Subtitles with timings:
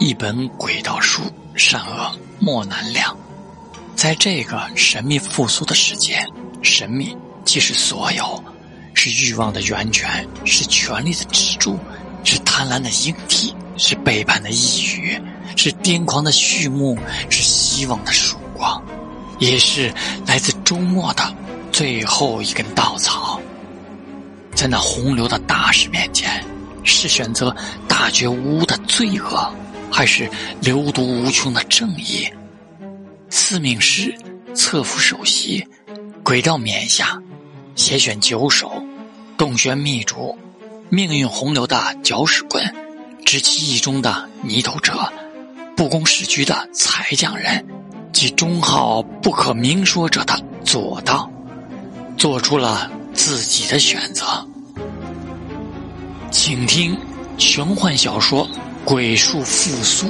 [0.00, 1.20] 一本鬼道书，
[1.54, 3.14] 善恶莫难量。
[3.94, 6.26] 在这个神秘复苏的世界，
[6.62, 8.42] 神秘既是所有，
[8.94, 11.78] 是欲望的源泉，是权力的支柱，
[12.24, 15.20] 是贪婪的鹰体，是背叛的呓语，
[15.54, 16.98] 是癫狂的序幕，
[17.28, 18.82] 是希望的曙光，
[19.38, 19.92] 也是
[20.26, 21.36] 来自周末的
[21.70, 23.38] 最后一根稻草。
[24.54, 26.42] 在那洪流的大势面前，
[26.84, 27.54] 是选择
[27.86, 29.52] 大觉无的罪恶，
[29.90, 30.30] 还是
[30.60, 32.28] 流毒无穷的正义？
[33.28, 34.14] 司命师
[34.54, 35.66] 侧伏首席，
[36.22, 37.20] 鬼道冕下，
[37.74, 38.82] 携选九首，
[39.36, 40.36] 洞玄秘主，
[40.88, 42.74] 命运洪流的搅屎棍，
[43.24, 44.98] 知其意中的泥头车，
[45.76, 47.64] 不攻时局的才匠人，
[48.12, 51.30] 及忠号不可明说者的左道，
[52.16, 54.24] 做出了自己的选择。
[56.30, 56.96] 请听
[57.38, 58.46] 玄幻小说
[58.84, 60.06] 《鬼术复苏》。